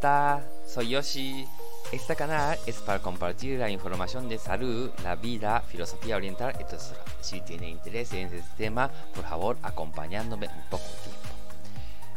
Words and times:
está? 0.00 0.42
Soy 0.66 0.88
Yoshi. 0.88 1.46
Este 1.92 2.16
canal 2.16 2.58
es 2.66 2.76
para 2.76 3.00
compartir 3.00 3.58
la 3.58 3.68
información 3.68 4.30
de 4.30 4.38
salud, 4.38 4.90
la 5.04 5.14
vida, 5.14 5.60
filosofía 5.60 6.16
oriental, 6.16 6.54
etc. 6.58 6.80
Si 7.20 7.42
tiene 7.42 7.68
interés 7.68 8.10
en 8.14 8.32
este 8.32 8.42
tema, 8.56 8.90
por 9.14 9.24
favor, 9.24 9.58
acompañándome 9.62 10.46
un 10.46 10.62
poco 10.70 10.84
de 10.84 10.94
tiempo. 11.02 11.28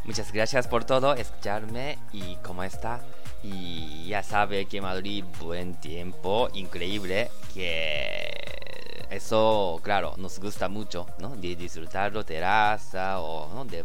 Muchas 0.04 0.32
gracias 0.32 0.66
por 0.66 0.84
todo, 0.84 1.12
escucharme 1.12 1.98
y 2.10 2.36
cómo 2.36 2.64
está. 2.64 3.02
Y 3.42 4.08
ya 4.08 4.22
sabe 4.22 4.64
que 4.64 4.80
Madrid, 4.80 5.22
buen 5.38 5.74
tiempo, 5.74 6.48
increíble, 6.54 7.30
que 7.52 8.30
eso, 9.10 9.78
claro, 9.82 10.14
nos 10.16 10.38
gusta 10.38 10.70
mucho, 10.70 11.06
¿no? 11.18 11.36
De 11.36 11.54
disfrutarlo, 11.54 12.24
terraza 12.24 13.20
o 13.20 13.52
¿no? 13.52 13.66
de 13.66 13.84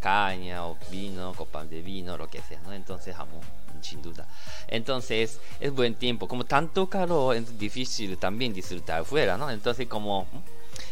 caña 0.00 0.66
o 0.66 0.76
vino, 0.90 1.34
copa 1.34 1.64
de 1.64 1.82
vino, 1.82 2.16
lo 2.16 2.28
que 2.28 2.40
sea, 2.42 2.60
¿no? 2.60 2.72
Entonces, 2.72 3.14
jamón, 3.14 3.40
sin 3.80 4.02
duda. 4.02 4.26
Entonces, 4.68 5.40
es 5.58 5.72
buen 5.72 5.94
tiempo. 5.94 6.28
Como 6.28 6.44
tanto 6.44 6.88
calor, 6.88 7.36
es 7.36 7.58
difícil 7.58 8.16
también 8.18 8.52
disfrutar 8.52 9.04
fuera, 9.04 9.36
¿no? 9.36 9.50
Entonces, 9.50 9.86
como 9.86 10.26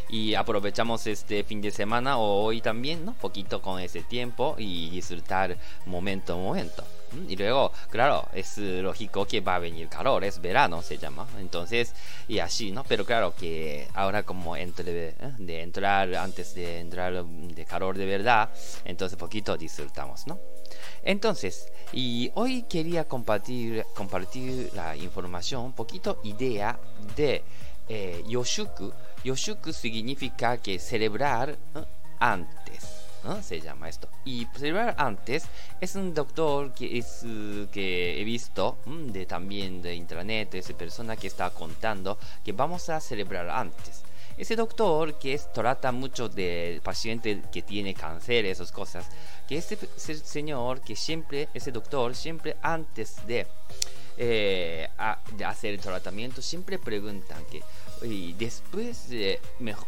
y 0.08 0.34
aprovechamos 0.34 1.06
este 1.06 1.44
fin 1.44 1.60
de 1.60 1.70
semana 1.70 2.18
o 2.18 2.42
hoy 2.42 2.60
también, 2.60 3.04
¿no? 3.04 3.14
Poquito 3.14 3.60
con 3.60 3.80
ese 3.80 4.02
tiempo 4.02 4.54
y 4.58 4.90
disfrutar 4.90 5.56
momento 5.86 6.34
a 6.34 6.36
momento. 6.36 6.84
Y 7.28 7.36
luego, 7.36 7.72
claro, 7.90 8.28
es 8.32 8.58
lógico 8.58 9.26
que 9.26 9.40
va 9.40 9.56
a 9.56 9.58
venir 9.58 9.88
calor, 9.88 10.24
es 10.24 10.40
verano 10.40 10.82
se 10.82 10.98
llama. 10.98 11.26
Entonces, 11.38 11.94
y 12.26 12.38
así, 12.38 12.70
¿no? 12.70 12.84
Pero 12.84 13.04
claro 13.04 13.34
que 13.34 13.88
ahora 13.94 14.22
como 14.22 14.56
entre, 14.56 15.08
¿eh? 15.10 15.14
de 15.38 15.62
entrar, 15.62 16.14
antes 16.14 16.54
de 16.54 16.80
entrar 16.80 17.24
de 17.24 17.64
calor 17.64 17.96
de 17.96 18.06
verdad, 18.06 18.50
entonces 18.84 19.18
poquito 19.18 19.56
disfrutamos, 19.56 20.26
¿no? 20.26 20.38
Entonces, 21.02 21.72
y 21.92 22.30
hoy 22.34 22.62
quería 22.62 23.04
compartir, 23.04 23.84
compartir 23.94 24.70
la 24.74 24.96
información, 24.96 25.62
un 25.62 25.72
poquito 25.72 26.20
idea 26.24 26.78
de 27.16 27.42
eh, 27.88 28.22
Yoshuku. 28.26 28.92
Yoshuku 29.24 29.72
significa 29.72 30.58
que 30.58 30.78
celebrar 30.78 31.50
¿eh? 31.50 31.84
antes. 32.18 32.97
Se 33.42 33.60
llama 33.60 33.88
esto. 33.88 34.08
Y 34.24 34.46
celebrar 34.56 34.94
antes 34.98 35.44
es 35.80 35.94
un 35.96 36.14
doctor 36.14 36.72
que 36.72 36.98
es 36.98 37.24
que 37.72 38.20
he 38.20 38.24
visto 38.24 38.78
de 38.86 39.26
también 39.26 39.82
de 39.82 39.94
internet, 39.94 40.54
esa 40.54 40.72
persona 40.74 41.16
que 41.16 41.26
está 41.26 41.50
contando 41.50 42.18
que 42.44 42.52
vamos 42.52 42.88
a 42.88 43.00
celebrar 43.00 43.50
antes. 43.50 44.02
Ese 44.38 44.54
doctor 44.54 45.18
que 45.18 45.34
es, 45.34 45.52
trata 45.52 45.90
mucho 45.90 46.28
de 46.28 46.80
paciente 46.84 47.42
que 47.50 47.62
tiene 47.62 47.92
cáncer, 47.92 48.46
esas 48.46 48.70
cosas, 48.70 49.04
que 49.48 49.58
ese, 49.58 49.76
señor 49.96 50.80
que 50.80 50.94
siempre, 50.94 51.48
ese 51.54 51.72
doctor 51.72 52.14
siempre 52.14 52.56
antes 52.62 53.26
de, 53.26 53.48
eh, 54.16 54.88
de 55.36 55.44
hacer 55.44 55.74
el 55.74 55.80
tratamiento, 55.80 56.40
siempre 56.40 56.78
preguntan 56.78 57.44
que 57.50 57.62
y 58.02 58.32
después 58.34 59.08
de, 59.08 59.40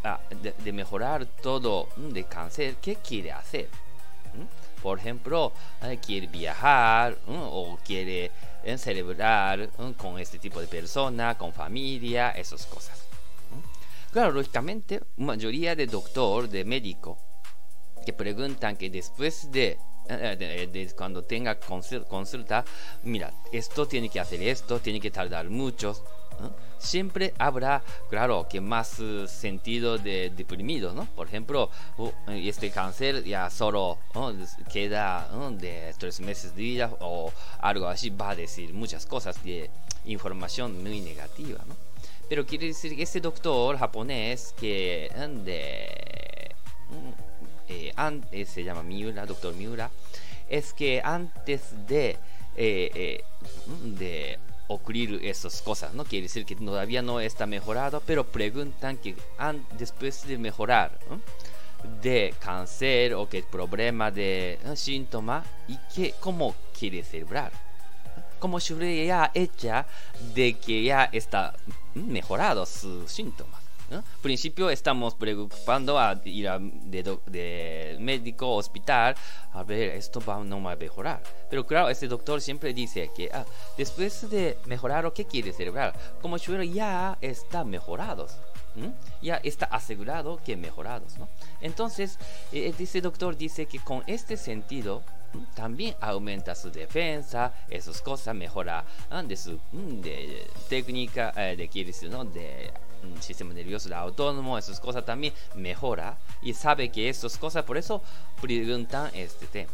ah, 0.05 0.21
de, 0.65 0.73
mejorar 0.73 1.27
todo 1.27 1.89
mm, 1.97 2.09
de 2.11 2.25
cáncer, 2.25 2.77
¿qué 2.81 2.97
quiere 2.97 3.33
hacer? 3.33 3.69
¿Mm? 4.35 4.81
Por 4.83 4.99
ejemplo, 4.99 5.53
eh, 5.83 5.99
quiere 6.05 6.27
viajar 6.27 7.19
o 7.29 7.79
quiere 7.85 8.31
eh, 8.65 8.79
celebrar 8.79 9.69
con 9.97 10.19
este 10.19 10.39
tipo 10.39 10.61
de 10.61 10.67
persona, 10.67 11.37
con 11.37 11.53
familia, 11.53 12.31
esas 12.31 12.67
cosas. 12.67 13.05
Claro, 14.13 14.33
lógicamente, 14.33 15.01
mayoría 15.19 15.77
de 15.77 15.87
doctor, 15.87 16.49
de 16.49 16.65
médico, 16.65 17.19
que 18.05 18.13
preguntan 18.13 18.77
que 18.77 18.91
después 18.91 19.53
de 19.53 19.79
eh, 20.09 20.93
cuando 20.97 21.23
tenga 21.23 21.59
consulta, 21.61 22.65
mira, 23.05 23.33
esto 23.53 23.87
tiene 23.87 24.09
que 24.09 24.19
hacer 24.19 24.43
esto, 24.43 24.81
tiene 24.81 25.01
que 25.01 25.11
tardar 25.11 25.49
mucho, 25.49 26.03
siempre 26.79 27.35
habrá, 27.39 27.83
claro, 28.09 28.47
que 28.49 28.61
más 28.61 28.99
eh, 29.01 29.27
sentido 29.29 29.99
de 29.99 30.31
deprimido, 30.31 30.93
¿no? 30.95 31.05
Por 31.05 31.29
ejemplo, 31.29 31.71
este 32.29 32.71
cáncer 32.71 33.25
ya 33.25 33.51
solo 33.51 33.99
queda 34.73 35.29
de 35.53 35.95
tres 35.99 36.21
meses 36.21 36.57
de 36.57 36.63
vida 36.63 36.91
o 37.01 37.33
algo 37.61 37.87
así, 37.87 38.11
va 38.11 38.31
a 38.31 38.37
decir 38.37 38.73
muchas 38.73 39.07
cosas 39.07 39.43
de 39.45 39.71
información 40.07 40.83
muy 40.83 41.01
negativa, 41.01 41.61
¿no? 41.67 41.77
Pero 42.29 42.47
quiere 42.47 42.69
decir 42.69 42.97
que 42.97 43.03
este 43.03 43.21
doctor 43.21 43.77
japonés 43.77 44.55
que 44.59 45.11
de, 45.45 46.55
mm, 46.91 48.21
eh, 48.33 48.47
se 48.47 48.65
llama 48.65 48.83
Miura, 48.83 49.27
doctor 49.27 49.53
Miura, 49.55 49.91
es 50.49 50.73
que 50.73 51.01
antes 51.05 51.63
de, 51.87 52.17
eh, 52.57 53.23
de 53.83 54.39
ocurrir 54.71 55.21
esas 55.25 55.63
cosas, 55.63 55.95
¿no? 55.95 56.05
Quiere 56.05 56.25
decir 56.25 56.47
que 56.47 56.55
todavía 56.55 57.03
no 57.03 57.21
está 57.21 57.45
mejorado, 57.47 58.01
pero 58.07 58.25
preguntan 58.25 58.97
que 58.99 59.17
después 59.77 60.27
de 60.27 60.39
mejorar 60.39 60.99
de 62.01 62.35
cáncer 62.39 63.15
o 63.15 63.29
que 63.29 63.43
problema 63.43 64.11
de 64.11 64.59
síntoma 64.75 65.45
y 65.67 65.77
que 65.93 66.15
cómo 66.21 66.55
quiere 66.79 67.03
celebrar. 67.03 67.53
Como 68.39 68.61
si 68.61 68.75
ya 69.07 69.31
hecha 69.35 69.87
de 70.35 70.55
que 70.55 70.85
ya 70.85 71.11
está 71.13 71.55
mejorado 71.95 72.65
su 72.65 73.09
síntoma. 73.09 73.59
¿No? 73.91 74.03
principio 74.23 74.71
estamos 74.71 75.15
preocupando 75.15 75.99
a 75.99 76.21
ir 76.25 76.49
a, 76.49 76.59
de, 76.59 77.97
médico 78.01 78.55
hospital 78.55 79.15
a 79.53 79.63
ver 79.63 79.91
esto 79.91 80.21
va, 80.21 80.43
no 80.43 80.63
va 80.63 80.73
a 80.73 80.77
mejorar 80.77 81.23
pero 81.49 81.67
claro 81.67 81.89
este 81.89 82.09
doctor 82.09 82.41
siempre 82.41 82.73
dice 82.73 83.11
que 83.15 83.31
ah, 83.33 83.45
después 83.77 84.31
de 84.31 84.57
mejorar 84.67 85.11
qué 85.13 85.25
quiere 85.27 85.53
celebrar 85.53 85.95
como 86.21 86.39
si 86.39 86.73
ya 86.73 87.19
está 87.21 87.65
mejorados 87.65 88.37
ya 89.21 89.37
está 89.43 89.67
asegurado 89.67 90.41
que 90.45 90.57
mejorados 90.57 91.19
¿no? 91.19 91.29
entonces 91.61 92.19
eh, 92.53 92.73
este 92.79 93.01
doctor 93.01 93.37
dice 93.37 93.67
que 93.67 93.81
con 93.81 94.03
este 94.07 94.37
sentido 94.37 95.03
también 95.55 95.95
aumenta 96.01 96.55
su 96.55 96.71
defensa, 96.71 97.53
esas 97.69 98.01
cosas, 98.01 98.35
mejora 98.35 98.85
ah, 99.11 99.23
de 99.23 99.37
su 99.37 99.61
de 99.73 100.47
técnica, 100.69 101.33
eh, 101.37 101.57
de, 101.57 102.09
¿no? 102.09 102.25
de 102.25 102.73
sistema 103.21 103.55
nervioso 103.55 103.95
autónomo, 103.95 104.59
esas 104.59 104.81
cosas 104.81 105.05
también 105.05 105.33
mejora 105.55 106.19
y 106.43 106.55
sabe 106.55 106.91
que 106.91 107.09
esas 107.09 107.37
cosas, 107.39 107.65
por 107.65 107.77
eso 107.77 108.03
preguntan 108.41 109.11
este 109.15 109.47
tema. 109.47 109.73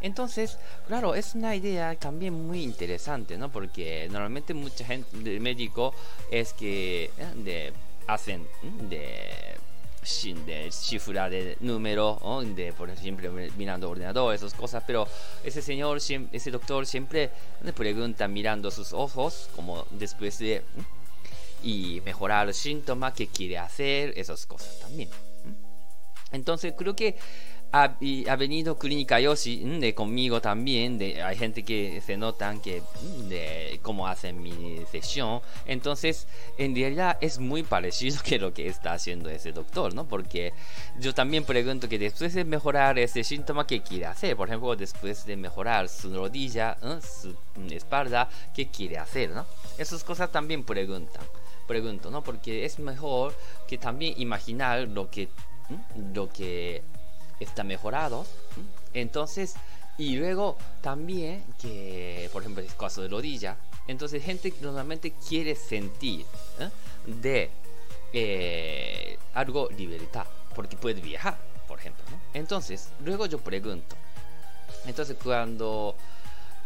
Entonces, 0.00 0.58
claro, 0.86 1.14
es 1.14 1.34
una 1.34 1.56
idea 1.56 1.94
también 1.94 2.34
muy 2.34 2.62
interesante, 2.62 3.38
¿no? 3.38 3.50
Porque 3.50 4.06
normalmente 4.10 4.52
mucha 4.52 4.84
gente 4.84 5.16
de 5.16 5.40
médico 5.40 5.94
es 6.30 6.52
que 6.52 7.04
eh, 7.04 7.32
de, 7.36 7.72
hacen 8.06 8.46
de 8.62 9.56
de 10.46 10.70
cifra 10.70 11.28
de 11.28 11.56
número, 11.60 12.20
de 12.54 12.72
por 12.72 12.88
ejemplo 12.90 13.32
mirando 13.56 13.90
ordenador, 13.90 14.34
esas 14.34 14.54
cosas, 14.54 14.84
pero 14.86 15.08
ese 15.42 15.60
señor, 15.60 15.98
ese 15.98 16.50
doctor 16.52 16.86
siempre 16.86 17.30
le 17.62 17.72
pregunta 17.72 18.28
mirando 18.28 18.70
sus 18.70 18.92
ojos, 18.92 19.48
como 19.56 19.84
después 19.90 20.38
de 20.38 20.62
y 21.66 22.00
mejorar 22.04 22.46
los 22.46 22.56
síntomas 22.56 23.12
que 23.12 23.26
quiere 23.26 23.58
hacer, 23.58 24.12
esas 24.16 24.46
cosas 24.46 24.78
también. 24.78 25.08
Entonces 26.30 26.74
creo 26.78 26.94
que 26.94 27.16
ha, 27.72 27.96
ha 28.28 28.36
venido 28.36 28.78
Clínica 28.78 29.18
Yoshi 29.18 29.64
de 29.80 29.92
conmigo 29.92 30.40
también, 30.40 30.96
de, 30.96 31.20
hay 31.24 31.36
gente 31.36 31.64
que 31.64 32.00
se 32.06 32.16
notan 32.16 32.60
que 32.60 32.82
de 33.28 33.80
cómo 33.82 34.06
hacen 34.06 34.40
mi 34.40 34.78
sesión, 34.92 35.40
entonces 35.66 36.28
en 36.56 36.76
realidad 36.76 37.18
es 37.20 37.40
muy 37.40 37.64
parecido 37.64 38.18
que 38.24 38.38
lo 38.38 38.54
que 38.54 38.68
está 38.68 38.92
haciendo 38.92 39.28
ese 39.28 39.50
doctor, 39.50 39.92
¿no? 39.92 40.06
Porque 40.06 40.52
yo 41.00 41.14
también 41.14 41.44
pregunto 41.44 41.88
que 41.88 41.98
después 41.98 42.32
de 42.34 42.44
mejorar 42.44 42.96
ese 43.00 43.24
síntoma, 43.24 43.66
¿qué 43.66 43.82
quiere 43.82 44.06
hacer? 44.06 44.36
Por 44.36 44.46
ejemplo, 44.48 44.76
después 44.76 45.26
de 45.26 45.34
mejorar 45.34 45.88
su 45.88 46.14
rodilla, 46.14 46.78
su 47.00 47.36
espalda, 47.72 48.28
¿qué 48.54 48.68
quiere 48.68 48.98
hacer, 48.98 49.30
¿no? 49.30 49.44
Esas 49.78 50.04
cosas 50.04 50.30
también 50.30 50.62
preguntan 50.62 51.24
pregunto, 51.66 52.10
¿no? 52.10 52.22
Porque 52.22 52.64
es 52.64 52.78
mejor 52.78 53.34
que 53.66 53.78
también 53.78 54.14
imaginar 54.16 54.88
lo 54.88 55.10
que, 55.10 55.28
lo 56.12 56.28
que 56.28 56.82
está 57.40 57.64
mejorado. 57.64 58.26
Entonces, 58.94 59.54
y 59.98 60.16
luego 60.16 60.56
también 60.80 61.44
que, 61.60 62.28
por 62.32 62.42
ejemplo, 62.42 62.62
el 62.62 62.74
caso 62.76 63.02
de 63.02 63.08
rodilla, 63.08 63.56
entonces 63.88 64.22
gente 64.22 64.52
normalmente 64.60 65.12
quiere 65.28 65.54
sentir 65.54 66.26
¿eh? 66.58 66.70
de 67.06 67.50
eh, 68.12 69.18
algo 69.34 69.68
libertad, 69.76 70.26
porque 70.54 70.76
puede 70.76 71.00
viajar, 71.00 71.38
por 71.66 71.78
ejemplo. 71.78 72.04
Entonces, 72.34 72.90
luego 73.04 73.26
yo 73.26 73.38
pregunto, 73.38 73.96
entonces 74.86 75.16
cuando, 75.22 75.96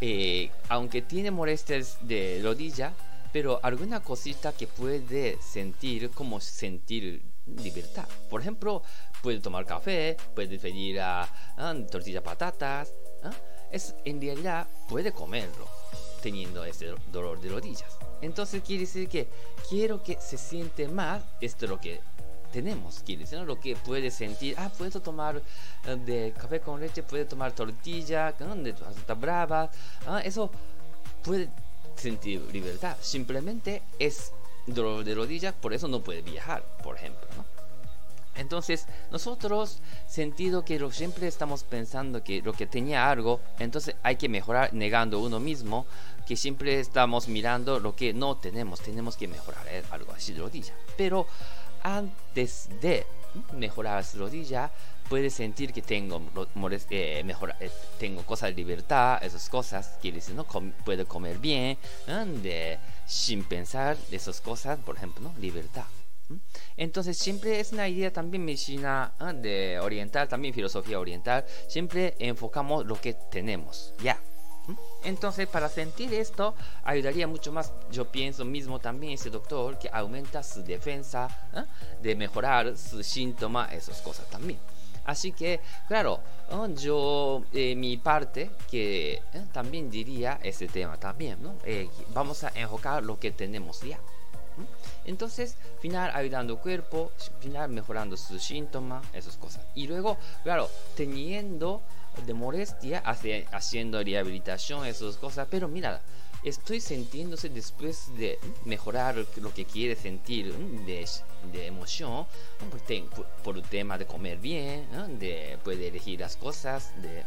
eh, 0.01 0.49
aunque 0.69 1.01
tiene 1.01 1.31
molestias 1.31 1.97
de 2.01 2.41
rodilla, 2.43 2.93
pero 3.31 3.59
alguna 3.63 4.01
cosita 4.01 4.51
que 4.53 4.67
puede 4.67 5.37
sentir 5.41 6.09
como 6.11 6.39
sentir 6.39 7.23
libertad. 7.45 8.07
Por 8.29 8.41
ejemplo, 8.41 8.83
puede 9.21 9.39
tomar 9.39 9.65
café, 9.65 10.17
puede 10.35 10.59
pedir 10.59 10.99
a, 10.99 11.27
tortillas 11.89 12.23
patatas, 12.23 12.93
es 13.71 13.95
en 14.05 14.19
realidad 14.19 14.67
puede 14.89 15.11
comerlo 15.11 15.67
teniendo 16.21 16.63
ese 16.65 16.93
dolor 17.11 17.39
de 17.39 17.49
rodillas. 17.49 17.97
Entonces 18.21 18.61
quiere 18.61 18.81
decir 18.81 19.07
que 19.07 19.27
quiero 19.69 20.03
que 20.03 20.19
se 20.19 20.37
siente 20.37 20.87
más 20.87 21.23
esto 21.39 21.65
lo 21.67 21.79
que 21.79 22.01
tenemos, 22.51 23.01
quiere 23.03 23.21
decir, 23.21 23.39
lo 23.39 23.59
que 23.59 23.75
puede 23.77 24.11
sentir, 24.11 24.55
ah, 24.57 24.69
puedo 24.77 24.99
tomar 24.99 25.41
eh, 25.85 25.95
de 25.95 26.33
café 26.37 26.59
con 26.59 26.81
leche, 26.81 27.01
puede 27.01 27.25
tomar 27.25 27.53
tortilla, 27.53 28.33
de 28.33 28.69
está 28.69 29.13
brava, 29.13 29.71
ah, 30.05 30.21
eso 30.23 30.51
puede 31.23 31.49
sentir 31.95 32.41
libertad, 32.51 32.97
simplemente 33.01 33.81
es 33.99 34.31
dolor 34.65 35.03
de 35.03 35.15
rodillas, 35.15 35.53
por 35.53 35.73
eso 35.73 35.87
no 35.87 36.01
puede 36.01 36.21
viajar, 36.21 36.63
por 36.83 36.95
ejemplo, 36.95 37.27
¿no? 37.35 37.45
Entonces, 38.35 38.87
nosotros 39.11 39.79
sentido 40.07 40.63
que 40.63 40.79
siempre 40.91 41.27
estamos 41.27 41.63
pensando 41.63 42.23
que 42.23 42.41
lo 42.41 42.53
que 42.53 42.65
tenía 42.65 43.09
algo, 43.09 43.41
entonces 43.59 43.95
hay 44.03 44.15
que 44.15 44.29
mejorar 44.29 44.73
negando 44.73 45.19
uno 45.19 45.39
mismo, 45.39 45.85
que 46.25 46.37
siempre 46.37 46.79
estamos 46.79 47.27
mirando 47.27 47.79
lo 47.79 47.95
que 47.95 48.13
no 48.13 48.37
tenemos, 48.37 48.79
tenemos 48.79 49.17
que 49.17 49.27
mejorar 49.27 49.67
¿eh? 49.67 49.83
algo 49.91 50.13
así 50.13 50.33
de 50.33 50.39
rodilla. 50.39 50.73
Pero 50.97 51.27
antes 51.83 52.69
de 52.81 53.05
mejorar 53.53 54.03
su 54.03 54.19
rodilla, 54.19 54.71
puede 55.09 55.29
sentir 55.29 55.73
que 55.73 55.81
tengo, 55.81 56.21
eh, 56.89 57.23
eh, 57.59 57.71
tengo 57.99 58.23
cosas 58.23 58.49
de 58.49 58.55
libertad, 58.55 59.23
esas 59.23 59.49
cosas, 59.49 59.97
quiere 60.01 60.17
decir, 60.17 60.35
¿no? 60.35 60.45
puede 60.45 61.05
comer 61.05 61.37
bien, 61.37 61.77
de, 62.41 62.79
sin 63.05 63.43
pensar 63.43 63.97
esas 64.11 64.39
cosas, 64.41 64.79
por 64.79 64.95
ejemplo, 64.95 65.21
¿no? 65.23 65.33
libertad. 65.39 65.85
Entonces 66.77 67.17
siempre 67.17 67.59
es 67.59 67.73
una 67.73 67.89
idea 67.89 68.13
también 68.13 68.45
medicina 68.45 69.13
de 69.35 69.79
oriental, 69.81 70.29
también 70.29 70.53
filosofía 70.53 70.99
oriental, 70.99 71.45
siempre 71.67 72.15
enfocamos 72.19 72.85
lo 72.85 72.95
que 72.95 73.13
tenemos, 73.13 73.93
ya. 74.01 74.17
Entonces, 75.03 75.47
para 75.47 75.69
sentir 75.69 76.13
esto, 76.13 76.53
ayudaría 76.83 77.27
mucho 77.27 77.51
más, 77.51 77.73
yo 77.91 78.11
pienso 78.11 78.45
mismo 78.45 78.79
también 78.79 79.13
ese 79.13 79.29
doctor, 79.29 79.79
que 79.79 79.89
aumenta 79.91 80.43
su 80.43 80.63
defensa 80.63 81.27
de 82.01 82.15
mejorar 82.15 82.77
su 82.77 83.03
síntoma, 83.03 83.73
esas 83.73 84.01
cosas 84.01 84.29
también. 84.29 84.59
Así 85.05 85.31
que, 85.31 85.59
claro, 85.87 86.19
yo, 86.75 87.43
eh, 87.53 87.75
mi 87.75 87.97
parte, 87.97 88.51
que 88.69 89.13
eh, 89.13 89.21
también 89.51 89.89
diría 89.89 90.39
ese 90.43 90.67
tema 90.67 90.97
también, 90.97 91.41
¿no? 91.41 91.55
Eh, 91.65 91.89
vamos 92.13 92.43
a 92.43 92.51
enfocar 92.53 93.03
lo 93.03 93.19
que 93.19 93.31
tenemos 93.31 93.81
ya. 93.81 93.99
Entonces, 95.05 95.55
final 95.79 96.11
ayudando 96.13 96.59
cuerpo, 96.59 97.11
final 97.39 97.69
mejorando 97.69 98.17
su 98.17 98.39
síntoma, 98.39 99.01
esas 99.13 99.37
cosas. 99.37 99.65
Y 99.75 99.87
luego, 99.87 100.17
claro, 100.43 100.69
teniendo 100.95 101.81
de 102.25 102.33
molestia, 102.33 102.99
haciendo 102.99 104.03
rehabilitación, 104.03 104.85
esas 104.85 105.17
cosas, 105.17 105.47
pero 105.49 105.67
mira, 105.67 106.01
estoy 106.43 106.79
sintiéndose 106.79 107.49
después 107.49 108.15
de 108.17 108.39
mejorar 108.65 109.15
lo 109.37 109.53
que 109.53 109.65
quiere 109.65 109.95
sentir 109.95 110.53
de, 110.85 111.07
de 111.51 111.67
emoción 111.67 112.25
por, 113.43 113.57
el 113.57 113.63
tema 113.63 113.97
de 113.97 114.05
comer 114.05 114.37
bien, 114.39 114.87
de 115.19 115.57
poder 115.63 115.81
elegir 115.81 116.19
las 116.19 116.35
cosas, 116.35 116.93
de, 117.01 117.23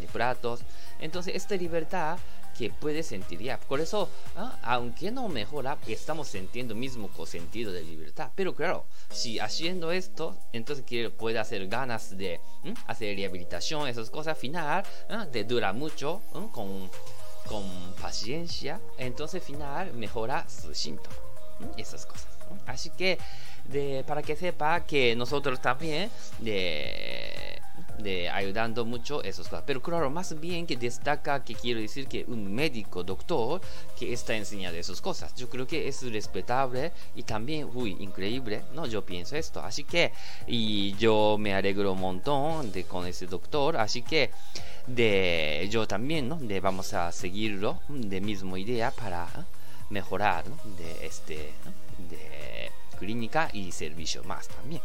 de 0.00 0.06
platos. 0.12 0.60
Entonces, 1.00 1.34
esta 1.34 1.56
libertad 1.56 2.18
que 2.58 2.70
puede 2.70 3.04
sentir 3.04 3.40
ya. 3.40 3.58
Por 3.60 3.80
eso, 3.80 4.10
aunque 4.62 5.12
no 5.12 5.28
mejora, 5.28 5.78
estamos 5.86 6.26
sintiendo 6.28 6.74
mismo 6.74 7.08
sentido 7.24 7.72
de 7.72 7.84
libertad. 7.84 8.32
Pero 8.34 8.54
claro, 8.54 8.86
si 9.10 9.38
haciendo 9.38 9.92
esto, 9.92 10.36
entonces 10.52 10.84
que 10.84 11.08
puede 11.08 11.38
hacer 11.38 11.68
ganas 11.68 12.16
de 12.18 12.40
hacer 12.88 13.16
rehabilitación, 13.16 13.86
esas 13.86 14.10
cosas, 14.10 14.36
final, 14.36 14.84
¿ah? 15.08 15.26
de 15.26 15.44
dura 15.44 15.72
mucho, 15.72 16.20
con, 16.52 16.90
con 17.48 17.64
paciencia, 18.00 18.80
entonces 18.98 19.42
final 19.42 19.92
mejora 19.94 20.48
su 20.48 20.74
síntoma, 20.74 21.16
esas 21.76 22.06
cosas. 22.06 22.37
Así 22.66 22.90
que, 22.90 23.18
de, 23.64 24.04
para 24.06 24.22
que 24.22 24.36
sepa 24.36 24.80
que 24.80 25.14
nosotros 25.16 25.60
también, 25.60 26.10
de 26.38 27.58
de 27.98 28.28
ayudando 28.28 28.84
mucho 28.84 29.22
esas 29.22 29.48
cosas. 29.48 29.64
Pero 29.66 29.82
claro, 29.82 30.10
más 30.10 30.38
bien 30.38 30.66
que 30.66 30.76
destaca 30.76 31.44
que 31.44 31.54
quiero 31.54 31.80
decir 31.80 32.06
que 32.06 32.24
un 32.28 32.52
médico, 32.52 33.02
doctor, 33.02 33.60
que 33.98 34.12
está 34.12 34.34
enseñando 34.34 34.78
esas 34.78 35.00
cosas. 35.00 35.34
Yo 35.34 35.48
creo 35.48 35.66
que 35.66 35.88
es 35.88 36.02
respetable 36.10 36.92
y 37.14 37.22
también, 37.22 37.68
uy, 37.74 37.96
increíble, 38.00 38.62
¿no? 38.74 38.86
Yo 38.86 39.04
pienso 39.04 39.36
esto. 39.36 39.60
Así 39.60 39.84
que, 39.84 40.12
y 40.46 40.94
yo 40.96 41.36
me 41.38 41.54
alegro 41.54 41.92
un 41.92 42.00
montón 42.00 42.72
de 42.72 42.84
con 42.84 43.06
ese 43.06 43.26
doctor. 43.26 43.76
Así 43.76 44.02
que, 44.02 44.30
de 44.86 45.68
yo 45.70 45.86
también, 45.86 46.28
¿no? 46.28 46.36
De 46.36 46.60
vamos 46.60 46.94
a 46.94 47.12
seguirlo, 47.12 47.80
de 47.88 48.20
mismo 48.20 48.56
idea 48.56 48.90
para 48.90 49.28
mejorar, 49.90 50.48
¿no? 50.48 50.56
De 50.76 51.06
este, 51.06 51.52
de 52.10 52.70
clínica 52.98 53.48
y 53.52 53.72
servicio 53.72 54.22
más 54.24 54.48
también. 54.48 54.82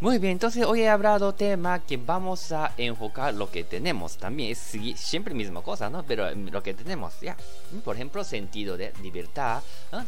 Muy 0.00 0.16
bien, 0.16 0.32
entonces 0.32 0.64
hoy 0.64 0.80
he 0.80 0.88
hablado 0.88 1.34
tema 1.34 1.84
que 1.84 1.98
vamos 1.98 2.52
a 2.52 2.72
enfocar 2.78 3.34
lo 3.34 3.50
que 3.50 3.64
tenemos. 3.64 4.16
También 4.16 4.52
es 4.52 4.58
siempre 4.96 5.34
misma 5.34 5.60
cosa, 5.60 5.90
¿no? 5.90 6.06
Pero 6.06 6.26
em, 6.26 6.48
lo 6.48 6.62
que 6.62 6.72
tenemos, 6.72 7.20
ya. 7.20 7.36
Por 7.84 7.96
ejemplo, 7.96 8.24
sentido 8.24 8.78
de 8.78 8.94
libertad, 9.02 9.62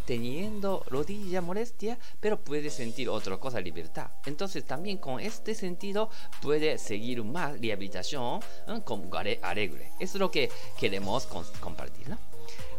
teniendo 0.07 0.83
rodilla 0.89 1.43
molestia, 1.43 1.99
pero 2.21 2.41
puede 2.41 2.71
sentir 2.71 3.11
otra 3.11 3.37
cosa, 3.37 3.61
libertad. 3.61 4.07
Entonces 4.25 4.65
también 4.65 4.97
con 4.97 5.21
este 5.21 5.55
sentido 5.55 6.09
puede 6.41 6.79
seguir 6.79 7.23
más 7.23 7.61
rehabilitación 7.61 8.41
con 8.85 9.11
arregle. 9.43 9.91
Eso 10.01 10.17
es 10.17 10.21
lo 10.21 10.31
que 10.31 10.51
queremos 10.79 11.27
compartir, 11.61 12.09
¿no? 12.09 12.32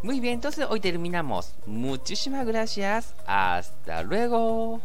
Muy 0.04 0.20
bien, 0.20 0.36
entonces 0.36 0.68
hoy 0.70 0.82
terminamos. 0.82 1.56
Muchísimas 1.66 2.46
gracias. 2.46 3.14
Hasta 3.26 4.04
luego. 4.04 4.82